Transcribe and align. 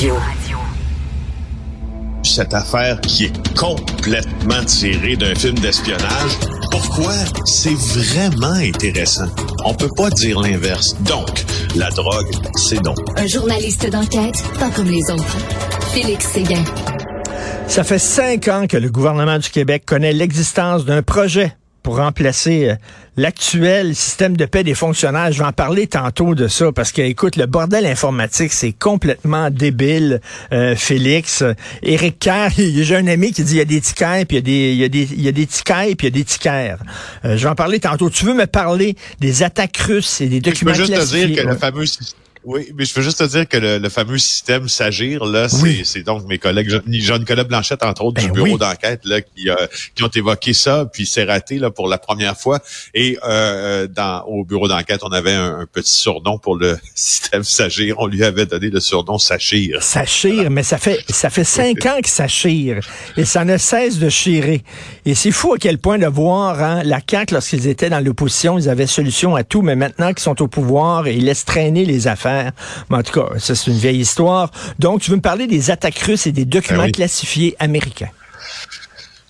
Radio. 0.00 0.16
Cette 2.22 2.54
affaire 2.54 2.98
qui 3.02 3.26
est 3.26 3.54
complètement 3.54 4.64
tirée 4.64 5.14
d'un 5.14 5.34
film 5.34 5.58
d'espionnage, 5.58 6.38
pourquoi 6.70 7.12
c'est 7.44 7.74
vraiment 7.74 8.54
intéressant? 8.54 9.28
On 9.66 9.74
peut 9.74 9.90
pas 9.94 10.08
dire 10.08 10.40
l'inverse. 10.40 10.96
Donc, 11.02 11.44
la 11.76 11.90
drogue, 11.90 12.34
c'est 12.56 12.80
donc. 12.80 12.96
Un 13.18 13.26
journaliste 13.26 13.90
d'enquête, 13.90 14.42
pas 14.58 14.70
comme 14.70 14.88
les 14.88 15.02
autres. 15.10 15.36
Félix 15.92 16.28
Séguin. 16.28 16.64
Ça 17.66 17.84
fait 17.84 17.98
cinq 17.98 18.48
ans 18.48 18.66
que 18.66 18.78
le 18.78 18.88
gouvernement 18.88 19.38
du 19.38 19.50
Québec 19.50 19.82
connaît 19.84 20.14
l'existence 20.14 20.86
d'un 20.86 21.02
projet 21.02 21.54
pour 21.82 21.96
remplacer 21.96 22.70
euh, 22.70 22.74
l'actuel 23.16 23.94
système 23.94 24.36
de 24.36 24.44
paix 24.44 24.64
des 24.64 24.74
fonctionnaires. 24.74 25.32
Je 25.32 25.38
vais 25.38 25.44
en 25.44 25.52
parler 25.52 25.86
tantôt 25.86 26.34
de 26.34 26.48
ça 26.48 26.72
parce 26.72 26.92
que, 26.92 27.02
écoute, 27.02 27.36
le 27.36 27.46
bordel 27.46 27.86
informatique, 27.86 28.52
c'est 28.52 28.72
complètement 28.72 29.50
débile, 29.50 30.20
euh, 30.52 30.74
Félix. 30.76 31.44
Éric 31.82 32.18
Kerr, 32.18 32.50
j'ai 32.58 32.96
un 32.96 33.06
ami 33.06 33.32
qui 33.32 33.44
dit 33.44 33.54
il 33.54 33.58
y 33.58 33.60
a 33.60 33.64
des 33.64 33.80
tickets, 33.80 34.28
puis 34.28 34.38
il 34.38 34.38
y 34.38 34.38
a 34.38 34.42
des, 34.42 34.72
il 34.72 34.78
y 34.78 34.84
a 34.84 34.88
des, 34.88 35.08
il 35.12 35.22
y 35.22 35.28
a 35.28 35.32
des 35.32 35.46
tickets, 35.46 35.96
puis 35.96 36.06
il 36.06 36.10
y 36.10 36.14
a 36.14 36.18
des 36.18 36.24
tickers. 36.24 36.78
Euh, 37.24 37.36
je 37.36 37.42
vais 37.42 37.50
en 37.50 37.54
parler 37.54 37.80
tantôt. 37.80 38.10
Tu 38.10 38.24
veux 38.24 38.34
me 38.34 38.46
parler 38.46 38.96
des 39.20 39.42
attaques 39.42 39.76
russes 39.78 40.20
et 40.20 40.28
des 40.28 40.40
documents 40.40 40.74
Je 40.74 40.82
peux 40.82 40.86
juste 40.86 41.10
te 41.10 41.16
dire 41.16 41.28
que 41.28 41.42
classifiés? 41.42 41.44
le 41.44 41.56
fameux 41.56 41.84
oui, 42.44 42.68
mais 42.74 42.84
je 42.84 42.94
veux 42.94 43.02
juste 43.02 43.18
te 43.18 43.24
dire 43.24 43.46
que 43.48 43.56
le, 43.56 43.78
le 43.78 43.88
fameux 43.88 44.18
système 44.18 44.68
S'agir, 44.68 45.24
là, 45.24 45.48
c'est, 45.48 45.62
Oui. 45.62 45.82
c'est 45.84 46.02
donc 46.02 46.26
mes 46.26 46.38
collègues, 46.38 46.70
Jean- 46.70 46.80
Jean-Nicolas 46.86 47.44
Blanchette, 47.44 47.82
entre 47.82 48.02
autres, 48.04 48.16
Ben 48.20 48.26
du 48.26 48.32
bureau 48.32 48.46
oui. 48.54 48.58
d'enquête, 48.58 49.00
là, 49.04 49.20
qui, 49.20 49.50
euh, 49.50 49.54
qui 49.94 50.02
ont 50.04 50.08
évoqué 50.14 50.52
ça, 50.52 50.86
puis 50.92 51.06
c'est 51.06 51.24
raté, 51.24 51.58
là, 51.58 51.70
pour 51.70 51.88
la 51.88 51.98
première 51.98 52.36
fois. 52.36 52.60
Et 52.94 53.18
euh, 53.28 53.86
dans 53.86 54.22
au 54.26 54.44
bureau 54.44 54.68
d'enquête, 54.68 55.00
on 55.02 55.08
avait 55.12 55.32
un, 55.34 55.60
un 55.60 55.66
petit 55.66 55.92
surnom 55.92 56.38
pour 56.38 56.56
le 56.56 56.78
système 56.94 57.44
S'agir. 57.44 57.96
On 57.98 58.06
lui 58.06 58.24
avait 58.24 58.46
donné 58.46 58.70
le 58.70 58.80
surnom 58.80 59.18
Sachir. 59.18 59.82
Ça 59.82 60.04
chire, 60.06 60.50
mais 60.50 60.62
ça 60.62 60.78
fait 60.78 61.04
ça 61.10 61.28
fait 61.30 61.44
cinq 61.60 61.84
ans 61.86 62.00
que 62.02 62.08
ça 62.08 62.26
chire 62.28 62.80
et 63.16 63.24
ça 63.24 63.44
ne 63.44 63.56
cesse 63.58 63.98
de 63.98 64.08
chirer. 64.08 64.62
Et 65.04 65.14
c'est 65.14 65.30
fou 65.32 65.52
à 65.54 65.58
quel 65.58 65.78
point 65.78 65.98
de 65.98 66.06
voir 66.06 66.62
hein, 66.62 66.82
la 66.84 67.00
CAQ 67.08 67.34
lorsqu'ils 67.34 67.66
étaient 67.66 67.90
dans 67.90 68.00
l'opposition, 68.04 68.58
ils 68.58 68.68
avaient 68.68 68.86
solution 68.86 69.36
à 69.36 69.44
tout, 69.44 69.62
mais 69.62 69.76
maintenant 69.76 70.08
qu'ils 70.08 70.20
sont 70.22 70.40
au 70.42 70.48
pouvoir 70.48 71.06
ils 71.08 71.24
laissent 71.24 71.44
traîner 71.44 71.84
les 71.84 72.06
affaires. 72.08 72.29
Mais 72.90 72.96
en 72.96 73.02
tout 73.02 73.12
cas, 73.20 73.38
ça 73.38 73.54
c'est 73.54 73.70
une 73.70 73.78
vieille 73.78 74.00
histoire. 74.00 74.50
Donc 74.78 75.00
tu 75.02 75.10
veux 75.10 75.16
me 75.16 75.22
parler 75.22 75.46
des 75.46 75.70
attaques 75.70 75.98
russes 75.98 76.26
et 76.26 76.32
des 76.32 76.44
documents 76.44 76.78
Ben 76.80 76.86
oui. 76.86 76.92
classifiés 76.92 77.56
américains. 77.58 78.10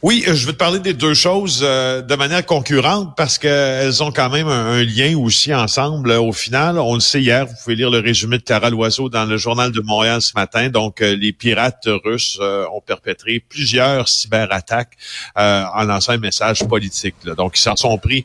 Oui, 0.03 0.25
euh, 0.27 0.34
je 0.34 0.47
veux 0.47 0.55
te 0.55 0.56
parler 0.56 0.79
des 0.79 0.95
deux 0.95 1.12
choses 1.12 1.61
euh, 1.62 2.01
de 2.01 2.15
manière 2.15 2.47
concurrente 2.47 3.12
parce 3.19 3.37
qu'elles 3.37 4.03
ont 4.03 4.11
quand 4.11 4.31
même 4.31 4.48
un, 4.48 4.78
un 4.78 4.83
lien 4.83 5.15
aussi 5.19 5.53
ensemble. 5.55 6.11
Euh, 6.12 6.21
Au 6.23 6.33
final, 6.33 6.78
on 6.78 6.95
le 6.95 7.01
sait 7.01 7.21
hier, 7.21 7.45
vous 7.45 7.53
pouvez 7.62 7.77
lire 7.77 7.91
le 7.91 7.98
résumé 7.98 8.39
de 8.39 8.43
Clara 8.43 8.71
Loiseau 8.71 9.11
dans 9.11 9.27
le 9.27 9.37
journal 9.37 9.73
de 9.73 9.81
Montréal 9.83 10.23
ce 10.23 10.33
matin. 10.34 10.71
Donc, 10.71 11.03
euh, 11.03 11.15
les 11.17 11.34
pirates 11.34 11.87
russes 12.03 12.39
ont 12.41 12.81
perpétré 12.81 13.45
plusieurs 13.47 14.09
cyberattaques 14.09 14.97
en 15.37 15.84
lançant 15.84 16.12
un 16.12 16.19
message 16.19 16.65
politique. 16.67 17.17
là. 17.25 17.34
Donc, 17.34 17.59
ils 17.59 17.62
s'en 17.62 17.77
sont 17.77 17.98
pris 17.98 18.25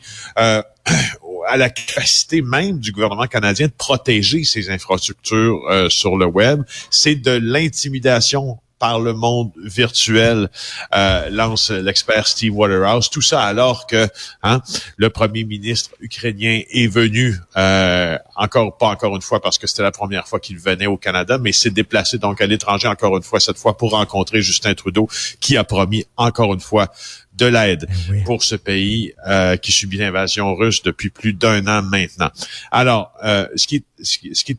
à 1.47 1.57
la 1.57 1.69
capacité 1.69 2.41
même 2.41 2.79
du 2.79 2.91
gouvernement 2.91 3.27
canadien 3.27 3.67
de 3.67 3.73
protéger 3.73 4.43
ses 4.43 4.69
infrastructures 4.69 5.61
euh, 5.69 5.89
sur 5.89 6.17
le 6.17 6.25
web. 6.25 6.63
C'est 6.89 7.15
de 7.15 7.31
l'intimidation 7.31 8.59
par 8.79 8.99
le 8.99 9.13
monde 9.13 9.51
virtuel, 9.63 10.49
euh, 10.93 11.29
lance 11.29 11.71
l'expert 11.71 12.27
Steve 12.27 12.55
Waterhouse. 12.55 13.09
Tout 13.09 13.21
ça 13.21 13.41
alors 13.43 13.87
que 13.87 14.07
hein, 14.43 14.61
le 14.97 15.09
premier 15.09 15.43
ministre 15.43 15.91
ukrainien 15.99 16.61
est 16.69 16.87
venu, 16.87 17.35
euh, 17.57 18.17
encore 18.35 18.77
pas 18.77 18.87
encore 18.87 19.15
une 19.15 19.21
fois 19.21 19.41
parce 19.41 19.57
que 19.57 19.67
c'était 19.67 19.83
la 19.83 19.91
première 19.91 20.27
fois 20.27 20.39
qu'il 20.39 20.57
venait 20.57 20.87
au 20.87 20.97
Canada, 20.97 21.37
mais 21.37 21.51
s'est 21.51 21.69
déplacé 21.69 22.17
donc 22.17 22.41
à 22.41 22.47
l'étranger 22.47 22.87
encore 22.87 23.15
une 23.17 23.23
fois 23.23 23.39
cette 23.39 23.57
fois 23.57 23.77
pour 23.77 23.91
rencontrer 23.91 24.41
Justin 24.41 24.73
Trudeau, 24.73 25.07
qui 25.39 25.57
a 25.57 25.63
promis 25.63 26.05
encore 26.17 26.53
une 26.53 26.59
fois 26.59 26.91
de 27.35 27.45
l'aide 27.45 27.87
oui. 28.09 28.23
pour 28.23 28.43
ce 28.43 28.55
pays 28.55 29.13
euh, 29.27 29.57
qui 29.57 29.71
subit 29.71 29.97
l'invasion 29.97 30.55
russe 30.55 30.83
depuis 30.83 31.09
plus 31.09 31.33
d'un 31.33 31.67
an 31.67 31.81
maintenant. 31.81 32.29
Alors, 32.71 33.11
euh, 33.23 33.47
ce 33.55 33.67
qui 33.67 33.83
ce 34.01 34.17
qui, 34.17 34.35
ce 34.35 34.43
qui 34.43 34.57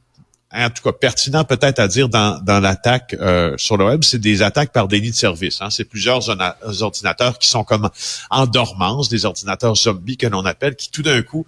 en 0.65 0.71
tout 0.71 0.83
cas 0.83 0.93
pertinent 0.93 1.45
peut-être 1.45 1.79
à 1.79 1.89
dire 1.89 2.09
dans, 2.09 2.41
dans 2.43 2.61
l'attaque 2.61 3.15
euh, 3.21 3.55
sur 3.59 3.77
le 3.77 3.85
web, 3.85 4.05
c'est 4.05 4.19
des 4.19 4.43
attaques 4.43 4.73
par 4.73 4.89
délit 4.89 5.11
de 5.11 5.17
service. 5.17 5.61
Hein. 5.61 5.71
C'est 5.71 5.85
plusieurs 5.85 6.29
ordinateurs 6.83 7.39
qui 7.39 7.49
sont 7.49 7.65
comme 7.65 7.91
en 8.31 8.47
dormance, 8.47 9.09
des 9.09 9.25
ordinateurs 9.25 9.77
zombies 9.77 10.17
que 10.17 10.27
l'on 10.27 10.45
appelle, 10.45 10.77
qui 10.77 10.91
tout 10.91 11.03
d'un 11.03 11.23
coup 11.23 11.47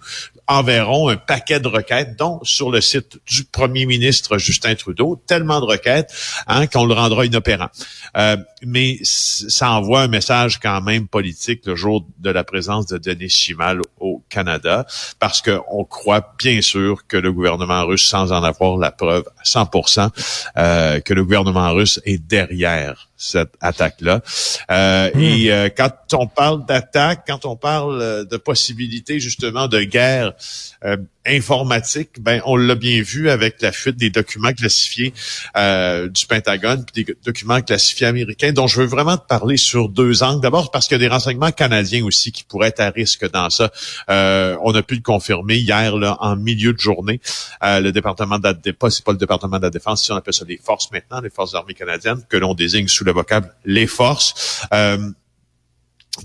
enverront 0.49 1.09
un 1.09 1.15
paquet 1.15 1.59
de 1.59 1.67
requêtes, 1.67 2.17
dont 2.17 2.39
sur 2.43 2.71
le 2.71 2.81
site 2.81 3.19
du 3.27 3.45
premier 3.45 3.85
ministre 3.85 4.39
Justin 4.39 4.75
Trudeau, 4.75 5.21
tellement 5.27 5.61
de 5.61 5.65
requêtes 5.65 6.11
hein, 6.47 6.65
qu'on 6.67 6.85
le 6.85 6.93
rendra 6.95 7.25
inopérant. 7.25 7.69
Euh, 8.17 8.35
mais 8.65 8.97
ça 9.03 9.71
envoie 9.71 10.01
un 10.01 10.07
message 10.07 10.59
quand 10.59 10.81
même 10.81 11.07
politique 11.07 11.65
le 11.65 11.75
jour 11.75 12.05
de 12.17 12.31
la 12.31 12.43
présence 12.43 12.87
de 12.87 12.97
Denis 12.97 13.29
Chimal 13.29 13.79
au 13.99 14.23
Canada, 14.29 14.85
parce 15.19 15.41
qu'on 15.41 15.85
croit 15.85 16.33
bien 16.39 16.61
sûr 16.61 17.05
que 17.07 17.17
le 17.17 17.31
gouvernement 17.31 17.85
russe, 17.85 18.05
sans 18.05 18.31
en 18.31 18.43
avoir 18.43 18.77
la 18.77 18.91
preuve 18.91 19.25
à 19.37 19.43
100%, 19.43 20.09
euh, 20.57 20.99
que 20.99 21.13
le 21.13 21.23
gouvernement 21.23 21.71
russe 21.73 22.01
est 22.05 22.17
derrière 22.17 23.08
cette 23.19 23.51
attaque-là. 23.59 24.21
Euh, 24.71 25.11
Et 25.19 25.51
euh, 25.51 25.69
quand 25.75 25.91
on 26.13 26.25
parle 26.25 26.65
d'attaque, 26.65 27.25
quand 27.27 27.45
on 27.45 27.55
parle 27.55 28.01
euh, 28.01 28.23
de 28.23 28.37
possibilité 28.37 29.19
justement 29.19 29.67
de 29.67 29.81
guerre 29.81 30.33
euh, 30.85 30.95
informatique, 31.25 32.11
ben 32.21 32.41
on 32.45 32.55
l'a 32.55 32.75
bien 32.75 33.01
vu 33.01 33.29
avec 33.29 33.61
la 33.61 33.71
fuite 33.71 33.97
des 33.97 34.09
documents 34.09 34.53
classifiés 34.53 35.13
euh, 35.57 36.07
du 36.07 36.25
Pentagone, 36.25 36.85
puis 36.85 37.03
des 37.03 37.15
documents 37.23 37.61
classifiés 37.61 38.07
américains, 38.07 38.53
dont 38.53 38.67
je 38.67 38.79
veux 38.81 38.87
vraiment 38.87 39.17
te 39.17 39.27
parler 39.27 39.57
sur 39.57 39.89
deux 39.89 40.23
angles. 40.23 40.41
D'abord 40.41 40.71
parce 40.71 40.87
qu'il 40.87 40.95
y 40.95 41.01
a 41.03 41.05
des 41.07 41.13
renseignements 41.13 41.51
canadiens 41.51 42.05
aussi 42.05 42.31
qui 42.31 42.45
pourraient 42.45 42.69
être 42.69 42.79
à 42.79 42.89
risque 42.89 43.29
dans 43.31 43.49
ça. 43.49 43.69
Euh, 44.09 44.57
on 44.63 44.73
a 44.73 44.81
pu 44.81 44.95
le 44.95 45.01
confirmer 45.01 45.57
hier 45.57 45.97
là, 45.97 46.17
en 46.21 46.37
milieu 46.37 46.73
de 46.73 46.79
journée. 46.79 47.19
Euh, 47.63 47.81
le 47.81 47.91
département 47.91 48.39
de 48.39 48.45
la 48.45 48.53
défense, 48.53 48.95
c'est 48.95 49.05
pas 49.05 49.11
le 49.11 49.17
département 49.17 49.57
de 49.57 49.63
la 49.63 49.69
défense, 49.69 50.05
si 50.05 50.11
on 50.13 50.15
appelle 50.15 50.33
ça 50.33 50.45
les 50.47 50.57
forces 50.57 50.89
maintenant, 50.91 51.19
les 51.19 51.29
forces 51.29 51.53
armées 51.53 51.73
canadiennes, 51.73 52.23
que 52.29 52.37
l'on 52.37 52.53
désigne 52.53 52.87
sous 52.87 53.03
le 53.09 53.13
vocable 53.15 53.53
les 53.65 53.87
forces. 53.87 54.61
Euh, 54.73 55.11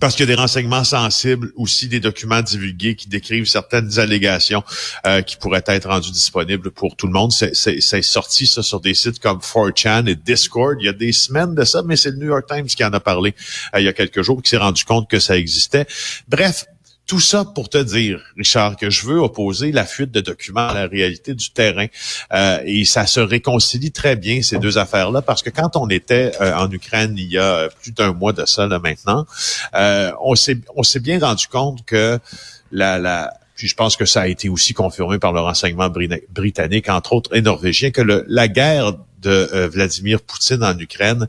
parce 0.00 0.17
qu'il 0.17 0.28
y 0.28 0.33
a 0.33 0.34
des 0.34 0.41
renseignements 0.41 0.83
sensibles, 0.83 1.53
aussi 1.56 1.89
des 1.89 2.00
documents 2.00 2.43
divulgués 2.43 2.97
qui 2.97 3.09
décrivent 3.09 3.47
certaines 3.47 3.99
allégations 3.99 4.65
euh, 5.06 5.23
qui 5.23 5.37
pourraient 5.37 5.62
être 5.67 5.89
rendues 5.89 6.11
disponibles 6.11 6.71
pour 6.73 6.97
tout 6.97 7.06
le 7.06 7.12
monde. 7.12 7.33
C'est- 7.33 8.03
sorti 8.03 8.47
ça 8.47 8.62
sur 8.62 8.81
des 8.81 8.94
sites 8.94 9.21
comme 9.21 9.39
4chan 9.39 10.06
et 10.06 10.17
Discord. 10.17 10.77
Il 10.81 10.87
y 10.87 10.89
a 10.89 10.93
des 10.93 11.12
semaines 11.12 11.55
de 11.55 11.65
ça, 11.65 11.83
mais 11.84 11.97
c'est 11.97 12.11
le 12.11 12.17
New 12.17 12.27
York 12.27 12.44
Times 12.49 12.67
qui 12.67 12.84
en 12.84 12.93
a 12.93 13.00
parlé 13.00 13.34
euh, 13.75 13.81
il 13.81 13.84
y 13.84 13.89
a 13.89 13.93
quelques 13.93 14.23
jours, 14.23 14.43
qui 14.43 14.50
s'est 14.50 14.56
rendu 14.56 14.84
compte 14.84 15.09
que 15.09 15.21
ça 15.21 15.37
existait. 15.37 15.87
Bref, 16.28 16.65
tout 17.06 17.20
ça 17.20 17.44
pour 17.44 17.69
te 17.69 17.78
dire, 17.78 18.20
Richard, 18.37 18.76
que 18.76 18.88
je 18.88 19.06
veux 19.06 19.19
opposer 19.19 19.72
la 19.72 19.84
fuite 19.84 20.10
de 20.10 20.20
documents 20.20 20.69
à 20.69 20.75
la 20.75 20.87
réalité 20.87 21.34
du 21.34 21.50
terrain. 21.50 21.87
Euh, 22.32 22.60
et 22.65 22.84
ça 22.84 23.06
se 23.06 23.20
réconcilie 23.20 23.92
très 23.92 24.16
bien, 24.16 24.42
ces 24.42 24.59
deux 24.59 24.78
affaires-là, 24.78 25.20
parce 25.20 25.43
que 25.43 25.50
quand 25.50 25.76
on 25.76 25.88
était 25.88 26.32
euh, 26.41 26.54
en 26.54 26.70
Ukraine 26.70 27.14
il 27.16 27.31
y 27.31 27.38
a 27.38 27.69
plus 27.82 27.93
d'un 27.93 28.12
mois 28.12 28.32
de 28.32 28.47
ça 28.47 28.66
là, 28.66 28.78
maintenant, 28.78 29.26
euh, 29.75 30.12
on 30.20 30.34
s'est 30.34 31.00
bien 31.00 31.19
rendu 31.19 31.47
compte 31.47 31.84
que 31.84 32.19
la, 32.72 33.32
puis 33.54 33.69
je 33.69 33.75
pense 33.75 33.97
que 33.97 34.06
ça 34.06 34.22
a 34.22 34.26
été 34.26 34.48
aussi 34.48 34.72
confirmé 34.72 35.19
par 35.19 35.32
le 35.32 35.41
renseignement 35.41 35.91
britannique, 36.31 36.88
entre 36.88 37.12
autres, 37.12 37.37
et 37.37 37.43
norvégien, 37.43 37.91
que 37.91 38.25
la 38.26 38.48
guerre 38.48 38.94
de 39.20 39.69
Vladimir 39.72 40.20
Poutine 40.20 40.62
en 40.64 40.76
Ukraine 40.78 41.28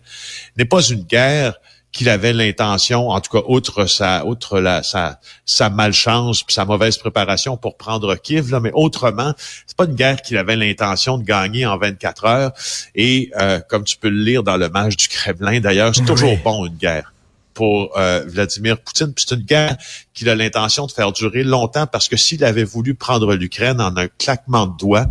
n'est 0.57 0.65
pas 0.65 0.81
une 0.81 1.03
guerre 1.03 1.59
qu'il 1.95 2.09
avait 2.09 2.33
l'intention, 2.33 3.09
en 3.09 3.21
tout 3.21 3.31
cas, 3.31 3.45
outre 3.47 3.85
sa, 3.85 4.25
outre 4.25 4.59
la, 4.59 4.83
sa, 4.83 5.21
sa 5.45 5.69
malchance 5.69 6.43
puis 6.43 6.53
sa 6.53 6.65
mauvaise 6.65 6.97
préparation 6.97 7.55
pour 7.55 7.77
prendre 7.77 8.15
Kiev, 8.15 8.51
là, 8.51 8.59
mais 8.59 8.71
autrement, 8.73 9.33
c'est 9.65 9.77
pas 9.77 9.85
une 9.85 9.95
guerre 9.95 10.21
qu'il 10.21 10.37
avait 10.37 10.57
l'intention 10.57 11.17
de 11.17 11.23
gagner 11.23 11.65
en 11.65 11.77
24 11.77 12.25
heures. 12.25 12.51
Et 12.95 13.31
euh, 13.39 13.61
comme 13.69 13.85
tu 13.85 13.95
peux 13.95 14.09
le 14.09 14.21
lire 14.21 14.43
dans 14.43 14.57
le 14.57 14.67
match 14.67 14.97
du 14.97 15.07
Kremlin, 15.07 15.61
d'ailleurs, 15.61 15.95
c'est 15.95 16.03
toujours 16.03 16.37
bon 16.43 16.65
une 16.65 16.75
guerre 16.75 17.13
pour 17.53 17.97
euh, 17.97 18.25
Vladimir 18.27 18.77
Poutine. 18.77 19.13
Puis 19.13 19.23
c'est 19.25 19.35
une 19.35 19.45
guerre 19.45 19.77
qu'il 20.13 20.27
a 20.27 20.35
l'intention 20.35 20.87
de 20.87 20.91
faire 20.91 21.13
durer 21.13 21.45
longtemps 21.45 21.87
parce 21.87 22.09
que 22.09 22.17
s'il 22.17 22.43
avait 22.43 22.65
voulu 22.65 22.95
prendre 22.95 23.33
l'Ukraine 23.35 23.79
en 23.79 23.95
un 23.95 24.09
claquement 24.09 24.67
de 24.67 24.75
doigts, 24.77 25.05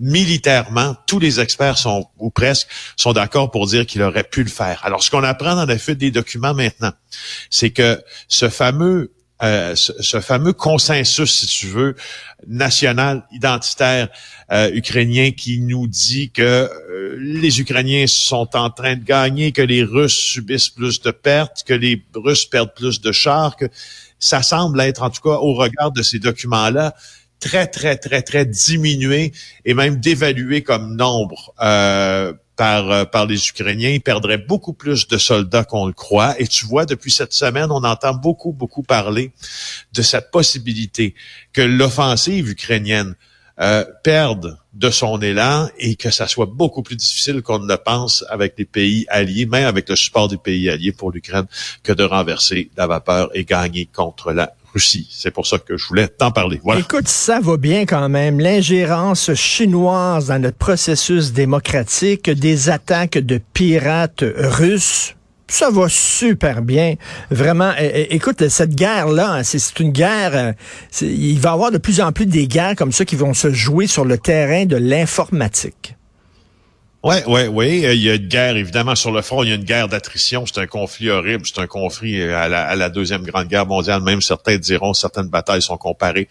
militairement, 0.00 0.96
tous 1.06 1.18
les 1.18 1.38
experts 1.38 1.78
sont, 1.78 2.06
ou 2.18 2.30
presque, 2.30 2.68
sont 2.96 3.12
d'accord 3.12 3.50
pour 3.50 3.66
dire 3.66 3.86
qu'il 3.86 4.02
aurait 4.02 4.24
pu 4.24 4.42
le 4.42 4.50
faire. 4.50 4.80
Alors, 4.82 5.02
ce 5.02 5.10
qu'on 5.10 5.22
apprend 5.22 5.54
dans 5.54 5.66
la 5.66 5.78
fuite 5.78 5.98
des 5.98 6.10
documents 6.10 6.54
maintenant, 6.54 6.92
c'est 7.50 7.70
que 7.70 8.02
ce 8.26 8.48
fameux 8.48 9.12
euh, 9.42 9.74
ce, 9.74 10.20
fameux 10.20 10.52
consensus, 10.52 11.30
si 11.30 11.46
tu 11.46 11.66
veux, 11.68 11.96
national, 12.46 13.24
identitaire 13.32 14.08
euh, 14.52 14.70
ukrainien 14.74 15.30
qui 15.30 15.60
nous 15.60 15.86
dit 15.86 16.30
que 16.30 16.42
euh, 16.42 17.16
les 17.18 17.58
Ukrainiens 17.58 18.06
sont 18.06 18.54
en 18.54 18.68
train 18.68 18.96
de 18.96 19.02
gagner, 19.02 19.52
que 19.52 19.62
les 19.62 19.82
Russes 19.82 20.18
subissent 20.18 20.68
plus 20.68 21.00
de 21.00 21.10
pertes, 21.10 21.64
que 21.66 21.72
les 21.72 22.04
Russes 22.14 22.44
perdent 22.44 22.74
plus 22.74 23.00
de 23.00 23.12
chars, 23.12 23.56
que 23.56 23.64
ça 24.18 24.42
semble 24.42 24.78
être, 24.82 25.02
en 25.02 25.08
tout 25.08 25.22
cas, 25.22 25.36
au 25.36 25.54
regard 25.54 25.90
de 25.90 26.02
ces 26.02 26.18
documents-là, 26.18 26.94
très, 27.40 27.66
très, 27.66 27.96
très, 27.96 28.22
très 28.22 28.46
diminué 28.46 29.32
et 29.64 29.74
même 29.74 29.96
dévalué 29.96 30.62
comme 30.62 30.96
nombre. 30.96 31.52
Euh, 31.60 32.32
par, 32.60 32.90
euh, 32.90 33.04
par 33.06 33.24
les 33.24 33.48
Ukrainiens. 33.48 33.88
Ils 33.88 34.02
perdraient 34.02 34.36
beaucoup 34.36 34.74
plus 34.74 35.08
de 35.08 35.16
soldats 35.16 35.64
qu'on 35.64 35.86
le 35.86 35.94
croit. 35.94 36.38
Et 36.38 36.46
tu 36.46 36.66
vois, 36.66 36.84
depuis 36.84 37.10
cette 37.10 37.32
semaine, 37.32 37.70
on 37.70 37.82
entend 37.84 38.12
beaucoup, 38.12 38.52
beaucoup 38.52 38.82
parler 38.82 39.32
de 39.94 40.02
cette 40.02 40.30
possibilité 40.30 41.14
que 41.54 41.62
l'offensive 41.62 42.50
ukrainienne 42.50 43.14
euh, 43.60 43.86
perde 44.04 44.58
de 44.74 44.90
son 44.90 45.22
élan 45.22 45.70
et 45.78 45.96
que 45.96 46.10
ça 46.10 46.26
soit 46.26 46.50
beaucoup 46.52 46.82
plus 46.82 46.96
difficile 46.96 47.40
qu'on 47.40 47.60
ne 47.60 47.66
le 47.66 47.78
pense 47.78 48.26
avec 48.28 48.52
les 48.58 48.66
pays 48.66 49.06
alliés, 49.08 49.46
même 49.46 49.64
avec 49.64 49.88
le 49.88 49.96
support 49.96 50.28
des 50.28 50.36
pays 50.36 50.68
alliés 50.68 50.92
pour 50.92 51.12
l'Ukraine, 51.12 51.46
que 51.82 51.92
de 51.92 52.04
renverser 52.04 52.70
la 52.76 52.86
vapeur 52.86 53.30
et 53.32 53.46
gagner 53.46 53.86
contre 53.86 54.32
la 54.32 54.52
Russie. 54.72 55.08
C'est 55.10 55.30
pour 55.30 55.46
ça 55.46 55.58
que 55.58 55.76
je 55.76 55.86
voulais 55.86 56.08
t'en 56.08 56.30
parler. 56.30 56.60
Voilà. 56.62 56.80
Écoute, 56.80 57.08
ça 57.08 57.40
va 57.40 57.56
bien 57.56 57.86
quand 57.86 58.08
même. 58.08 58.40
L'ingérence 58.40 59.34
chinoise 59.34 60.28
dans 60.28 60.40
notre 60.40 60.58
processus 60.58 61.32
démocratique, 61.32 62.30
des 62.30 62.70
attaques 62.70 63.18
de 63.18 63.40
pirates 63.52 64.24
russes, 64.36 65.14
ça 65.50 65.70
va 65.70 65.88
super 65.88 66.62
bien. 66.62 66.94
Vraiment, 67.30 67.72
écoute, 67.78 68.48
cette 68.48 68.74
guerre-là, 68.74 69.32
hein, 69.34 69.42
c'est 69.42 69.80
une 69.80 69.90
guerre, 69.90 70.34
euh, 70.34 70.52
il 71.02 71.38
va 71.40 71.50
y 71.50 71.52
avoir 71.52 71.70
de 71.72 71.78
plus 71.78 72.00
en 72.00 72.12
plus 72.12 72.26
des 72.26 72.46
guerres 72.46 72.76
comme 72.76 72.92
ça 72.92 73.04
qui 73.04 73.16
vont 73.16 73.34
se 73.34 73.50
jouer 73.50 73.86
sur 73.86 74.04
le 74.04 74.16
terrain 74.16 74.64
de 74.64 74.76
l'informatique. 74.76 75.96
Oui, 77.02 77.16
oui, 77.26 77.46
oui. 77.46 77.80
Il 77.82 78.02
y 78.02 78.10
a 78.10 78.14
une 78.14 78.26
guerre, 78.26 78.56
évidemment, 78.56 78.94
sur 78.94 79.10
le 79.10 79.22
front, 79.22 79.42
il 79.42 79.48
y 79.48 79.52
a 79.52 79.54
une 79.54 79.64
guerre 79.64 79.88
d'attrition. 79.88 80.44
C'est 80.44 80.60
un 80.60 80.66
conflit 80.66 81.08
horrible. 81.08 81.46
C'est 81.46 81.60
un 81.60 81.66
conflit 81.66 82.22
à 82.22 82.48
la, 82.48 82.90
Deuxième 82.90 83.22
Grande 83.22 83.48
Guerre 83.48 83.66
mondiale. 83.66 84.02
Même 84.02 84.20
certains 84.20 84.58
diront 84.58 84.92
certaines 84.92 85.28
batailles 85.28 85.62
sont 85.62 85.78
comparées 85.78 86.28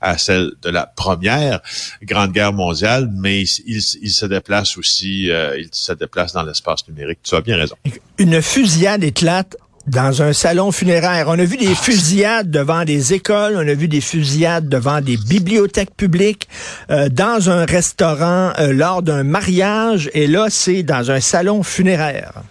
à 0.00 0.18
celles 0.18 0.52
de 0.62 0.70
la 0.70 0.86
Première 0.86 1.60
Grande 2.02 2.32
Guerre 2.32 2.52
mondiale, 2.52 3.10
mais 3.12 3.42
il, 3.42 3.82
se 3.82 4.26
déplace 4.26 4.78
aussi, 4.78 5.30
euh, 5.30 5.60
se 5.72 5.92
dans 6.34 6.42
l'espace 6.44 6.86
numérique. 6.86 7.18
Tu 7.24 7.34
as 7.34 7.40
bien 7.40 7.56
raison. 7.56 7.76
Une 8.18 8.40
fusillade 8.40 9.02
éclate 9.02 9.56
dans 9.86 10.22
un 10.22 10.32
salon 10.32 10.72
funéraire. 10.72 11.26
On 11.28 11.38
a 11.38 11.44
vu 11.44 11.56
des 11.56 11.74
fusillades 11.74 12.50
devant 12.50 12.84
des 12.84 13.14
écoles, 13.14 13.54
on 13.56 13.66
a 13.66 13.74
vu 13.74 13.88
des 13.88 14.00
fusillades 14.00 14.68
devant 14.68 15.00
des 15.00 15.16
bibliothèques 15.16 15.94
publiques, 15.96 16.48
euh, 16.90 17.08
dans 17.08 17.50
un 17.50 17.64
restaurant, 17.64 18.52
euh, 18.58 18.72
lors 18.72 19.02
d'un 19.02 19.22
mariage, 19.22 20.10
et 20.14 20.26
là, 20.26 20.48
c'est 20.50 20.82
dans 20.82 21.10
un 21.10 21.20
salon 21.20 21.62
funéraire. 21.62 22.42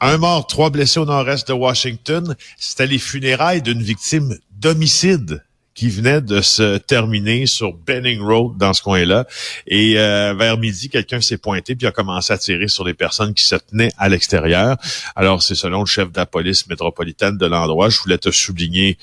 Un 0.00 0.16
mort, 0.16 0.46
trois 0.46 0.70
blessés 0.70 0.98
au 0.98 1.04
nord-est 1.04 1.48
de 1.48 1.52
Washington. 1.52 2.34
C'était 2.58 2.86
les 2.86 2.98
funérailles 2.98 3.60
d'une 3.60 3.82
victime 3.82 4.34
d'homicide 4.58 5.42
qui 5.74 5.88
venait 5.88 6.20
de 6.20 6.40
se 6.40 6.78
terminer 6.78 7.46
sur 7.46 7.72
Benning 7.72 8.20
Road 8.20 8.56
dans 8.58 8.72
ce 8.72 8.82
coin-là. 8.82 9.26
Et 9.66 9.98
euh, 9.98 10.34
vers 10.34 10.58
midi, 10.58 10.88
quelqu'un 10.88 11.20
s'est 11.20 11.38
pointé 11.38 11.74
puis 11.76 11.86
a 11.86 11.92
commencé 11.92 12.32
à 12.32 12.38
tirer 12.38 12.68
sur 12.68 12.84
les 12.84 12.94
personnes 12.94 13.34
qui 13.34 13.44
se 13.44 13.56
tenaient 13.56 13.92
à 13.96 14.08
l'extérieur. 14.08 14.76
Alors, 15.16 15.42
c'est 15.42 15.54
selon 15.54 15.80
le 15.80 15.86
chef 15.86 16.10
de 16.10 16.18
la 16.18 16.26
police 16.26 16.66
métropolitaine 16.66 17.36
de 17.38 17.46
l'endroit. 17.46 17.88
Je 17.88 17.98
voulais 18.00 18.18
te 18.18 18.30
souligner 18.30 18.98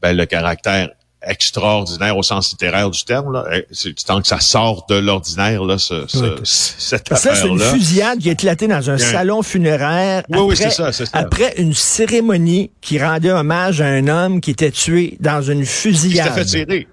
ben, 0.00 0.16
le 0.16 0.26
caractère 0.26 0.90
extraordinaire 1.22 2.16
au 2.16 2.22
sens 2.22 2.50
littéraire 2.50 2.90
du 2.90 3.04
terme. 3.04 3.32
Là. 3.32 3.44
Eh, 3.52 3.66
c'est 3.72 3.94
tant 4.04 4.20
que 4.20 4.28
ça 4.28 4.40
sort 4.40 4.86
de 4.88 4.96
l'ordinaire, 4.96 5.64
là, 5.64 5.78
ce, 5.78 6.06
ce, 6.06 6.38
cette 6.44 7.10
affaire-là. 7.12 7.40
c'est 7.40 7.48
une 7.48 7.60
fusillade 7.60 8.18
qui 8.18 8.28
est 8.28 8.32
éclatée 8.32 8.68
dans 8.68 8.90
un 8.90 8.98
salon 8.98 9.42
funéraire 9.42 10.22
oui, 10.28 10.36
après, 10.36 10.46
oui, 10.48 10.56
c'est 10.56 10.70
ça, 10.70 10.92
ça, 10.92 11.04
après 11.12 11.54
une 11.58 11.74
cérémonie 11.74 12.70
qui 12.80 13.02
rendait 13.02 13.32
hommage 13.32 13.80
à 13.80 13.86
un 13.86 14.06
homme 14.08 14.40
qui 14.40 14.50
était 14.50 14.70
tué 14.70 15.16
dans 15.20 15.42
une 15.42 15.64
fusillade. 15.64 16.28
Qui 16.28 16.34
s'est 16.34 16.40
fait 16.40 16.64
tirer. 16.66 16.88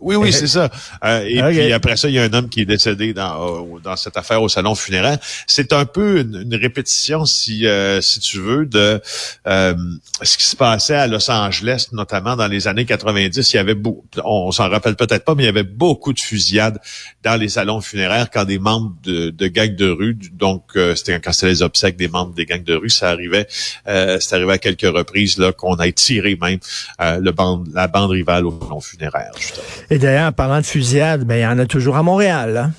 Oui, 0.00 0.16
oui, 0.16 0.32
c'est 0.32 0.46
ça. 0.46 0.70
Euh, 1.04 1.24
et 1.28 1.42
puis 1.42 1.72
après 1.72 1.96
ça, 1.96 2.08
il 2.08 2.14
y 2.14 2.18
a 2.18 2.22
un 2.22 2.32
homme 2.32 2.48
qui 2.48 2.62
est 2.62 2.66
décédé 2.66 3.12
dans, 3.12 3.78
dans 3.82 3.96
cette 3.96 4.16
affaire 4.16 4.42
au 4.42 4.48
salon 4.48 4.74
funéraire. 4.74 5.18
C'est 5.46 5.72
un 5.72 5.84
peu 5.84 6.20
une, 6.20 6.54
répétition, 6.54 7.26
si 7.26 7.66
euh, 7.66 8.00
si 8.00 8.20
tu 8.20 8.38
veux, 8.38 8.66
de 8.66 9.00
euh, 9.46 9.74
ce 10.22 10.36
qui 10.36 10.44
se 10.44 10.56
passait 10.56 10.94
à 10.94 11.06
Los 11.06 11.30
Angeles, 11.30 11.88
notamment 11.92 12.34
dans 12.34 12.46
les 12.46 12.66
années 12.66 12.86
90. 12.86 13.52
Il 13.52 13.56
y 13.56 13.58
avait 13.58 13.74
beaucoup, 13.74 14.04
on 14.24 14.50
s'en 14.52 14.68
rappelle 14.68 14.96
peut-être 14.96 15.24
pas, 15.24 15.34
mais 15.34 15.42
il 15.42 15.46
y 15.46 15.50
avait 15.50 15.62
beaucoup 15.62 16.12
de 16.12 16.20
fusillades 16.20 16.78
dans 17.22 17.38
les 17.38 17.50
salons 17.50 17.80
funéraires 17.80 18.30
quand 18.30 18.44
des 18.44 18.58
membres 18.58 18.94
de, 19.02 19.30
de 19.30 19.46
gangs 19.48 19.76
de 19.76 19.90
rue, 19.90 20.16
donc 20.32 20.64
c'était 20.96 21.20
quand 21.20 21.32
c'était 21.32 21.48
les 21.48 21.62
obsèques 21.62 21.96
des 21.96 22.08
membres 22.08 22.34
des 22.34 22.46
gangs 22.46 22.64
de 22.64 22.74
rue, 22.74 22.90
ça 22.90 23.10
arrivait, 23.10 23.46
c'est 23.86 24.32
arrivé 24.32 24.52
à 24.52 24.58
quelques 24.58 24.82
reprises 24.82 25.38
là 25.38 25.52
qu'on 25.52 25.74
a 25.74 25.90
tiré 25.92 26.36
même 26.40 26.58
le 26.98 27.30
bande, 27.30 27.68
la 27.74 27.86
bande 27.86 28.10
rivale 28.10 28.46
au 28.46 28.58
salon 28.60 28.80
funéraire. 28.80 29.32
Justement. 29.38 29.64
Et 29.90 29.98
d'ailleurs, 29.98 30.32
parlant 30.32 30.60
de 30.60 30.66
fusillade, 30.66 31.24
ben, 31.24 31.36
il 31.36 31.42
y 31.42 31.46
en 31.46 31.58
a 31.58 31.66
toujours 31.66 31.96
à 31.96 32.02
Montréal. 32.02 32.56
Hein? 32.56 32.72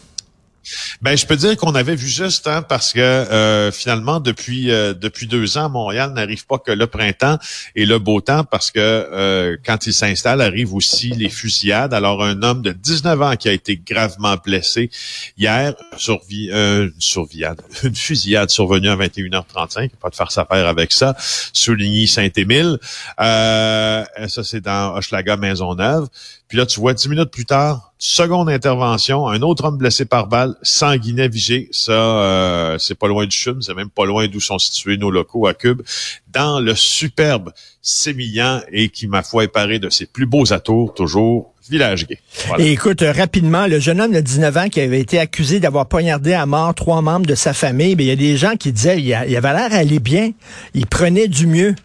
Ben, 1.01 1.17
je 1.17 1.25
peux 1.25 1.35
dire 1.35 1.57
qu'on 1.57 1.73
avait 1.73 1.95
vu 1.95 2.07
juste, 2.07 2.47
hein, 2.47 2.61
parce 2.61 2.93
que 2.93 2.99
euh, 2.99 3.71
finalement, 3.71 4.19
depuis 4.19 4.71
euh, 4.71 4.93
depuis 4.93 5.25
deux 5.25 5.57
ans, 5.57 5.69
Montréal 5.69 6.13
n'arrive 6.13 6.45
pas 6.45 6.59
que 6.59 6.71
le 6.71 6.85
printemps 6.85 7.39
et 7.75 7.85
le 7.85 7.97
beau 7.97 8.21
temps, 8.21 8.43
parce 8.43 8.69
que 8.69 8.79
euh, 8.79 9.57
quand 9.65 9.87
il 9.87 9.93
s'installe, 9.93 10.39
arrivent 10.39 10.75
aussi 10.75 11.09
les 11.09 11.29
fusillades. 11.29 11.93
Alors, 11.93 12.23
un 12.23 12.43
homme 12.43 12.61
de 12.61 12.71
19 12.71 13.21
ans 13.21 13.35
qui 13.35 13.49
a 13.49 13.53
été 13.53 13.75
gravement 13.77 14.35
blessé 14.35 14.91
hier, 15.37 15.73
survi 15.97 16.51
une 16.51 16.93
survillade, 16.99 17.61
une 17.83 17.95
fusillade 17.95 18.51
survenue 18.51 18.89
à 18.89 18.95
21h35, 18.95 19.89
pas 19.99 20.09
de 20.09 20.15
faire 20.15 20.31
sa 20.31 20.45
paire 20.45 20.67
avec 20.67 20.91
ça, 20.91 21.15
souligny 21.53 22.07
Saint-Émile. 22.07 22.77
ça, 23.17 24.43
c'est 24.43 24.61
dans 24.61 24.95
Hochelaga 24.95 25.37
Maisonneuve. 25.37 26.07
Puis 26.51 26.57
là, 26.57 26.65
tu 26.65 26.81
vois, 26.81 26.93
dix 26.93 27.07
minutes 27.07 27.31
plus 27.31 27.45
tard, 27.45 27.93
seconde 27.97 28.49
intervention, 28.49 29.25
un 29.25 29.41
autre 29.41 29.63
homme 29.63 29.77
blessé 29.77 30.03
par 30.03 30.27
balle, 30.27 30.53
sanguinet 30.63 31.29
vigé. 31.29 31.69
Ça, 31.71 31.93
euh, 31.93 32.77
c'est 32.77 32.99
pas 32.99 33.07
loin 33.07 33.25
du 33.25 33.37
CHUM, 33.37 33.61
c'est 33.61 33.73
même 33.73 33.89
pas 33.89 34.03
loin 34.03 34.27
d'où 34.27 34.41
sont 34.41 34.59
situés 34.59 34.97
nos 34.97 35.11
locaux 35.11 35.47
à 35.47 35.53
Cube, 35.53 35.81
dans 36.27 36.59
le 36.59 36.75
superbe 36.75 37.53
Sémillant 37.81 38.59
et 38.69 38.89
qui, 38.89 39.07
ma 39.07 39.23
foi, 39.23 39.45
est 39.45 39.47
paré 39.47 39.79
de 39.79 39.89
ses 39.89 40.05
plus 40.05 40.25
beaux 40.25 40.51
atours, 40.51 40.93
toujours 40.93 41.53
village 41.69 42.05
gay. 42.05 42.19
Et 42.59 42.73
écoute, 42.73 43.01
euh, 43.01 43.13
rapidement, 43.13 43.65
le 43.65 43.79
jeune 43.79 44.01
homme 44.01 44.11
de 44.11 44.19
19 44.19 44.57
ans 44.57 44.67
qui 44.67 44.81
avait 44.81 44.99
été 44.99 45.19
accusé 45.19 45.61
d'avoir 45.61 45.87
poignardé 45.87 46.33
à 46.33 46.45
mort 46.45 46.75
trois 46.75 47.01
membres 47.01 47.27
de 47.27 47.35
sa 47.35 47.53
famille, 47.53 47.95
il 47.97 48.03
y 48.03 48.11
a 48.11 48.17
des 48.17 48.35
gens 48.35 48.57
qui 48.57 48.73
disaient 48.73 49.01
il, 49.01 49.13
avait 49.13 49.53
l'air 49.53 49.71
aller 49.71 49.99
bien, 49.99 50.31
il 50.73 50.85
prenait 50.85 51.29
du 51.29 51.47
mieux. 51.47 51.75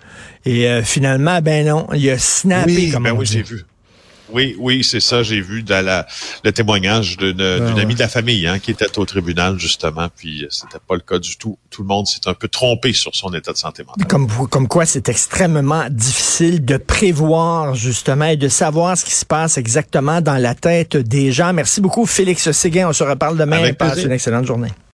Et 0.45 0.69
euh, 0.69 0.83
finalement, 0.83 1.41
ben 1.41 1.69
non, 1.69 1.87
il 1.95 2.11
a 2.11 2.19
snappé 2.19 2.75
oui, 2.75 2.91
comme 2.91 3.05
ben 3.05 3.13
oui, 3.13 3.27
j'ai 3.27 3.45
vu. 3.45 3.65
Oui, 4.31 4.57
oui, 4.59 4.85
c'est 4.85 5.01
ça. 5.01 5.23
J'ai 5.23 5.41
vu 5.41 5.63
dans 5.63 5.85
la, 5.85 6.07
le 6.45 6.53
témoignage 6.53 7.17
d'une 7.17 7.41
ah, 7.41 7.81
amie 7.81 7.95
de 7.95 8.01
la 8.01 8.09
famille 8.09 8.47
hein, 8.47 8.59
qui 8.59 8.71
était 8.71 8.99
au 8.99 9.05
tribunal, 9.05 9.59
justement, 9.59 10.09
puis 10.15 10.45
euh, 10.45 10.49
c'était 10.51 10.79
pas 10.87 10.95
le 10.95 11.01
cas 11.01 11.19
du 11.19 11.37
tout. 11.37 11.59
Tout 11.71 11.83
le 11.83 11.89
monde 11.89 12.07
s'est 12.07 12.27
un 12.27 12.35
peu 12.35 12.49
trompé 12.49 12.93
sur 12.93 13.15
son 13.15 13.33
état 13.35 13.53
de 13.53 13.59
santé 13.59 13.85
mentale. 13.85 14.07
Comme, 14.07 14.29
comme 14.49 14.69
quoi, 14.69 14.87
c'est 14.87 15.09
extrêmement 15.09 15.87
difficile 15.91 16.65
de 16.65 16.77
prévoir, 16.77 17.75
justement, 17.75 18.27
et 18.27 18.37
de 18.37 18.49
savoir 18.49 18.97
ce 18.97 19.05
qui 19.05 19.15
se 19.15 19.25
passe 19.25 19.59
exactement 19.59 20.21
dans 20.21 20.37
la 20.37 20.55
tête 20.55 20.97
des 20.97 21.33
gens. 21.33 21.53
Merci 21.53 21.81
beaucoup, 21.81 22.07
Félix 22.07 22.51
Séguin. 22.51 22.89
On 22.89 22.93
se 22.93 23.05
reparle 23.05 23.37
demain. 23.37 23.73
Passe 23.73 24.03
une 24.03 24.13
excellente 24.13 24.47
journée. 24.47 24.71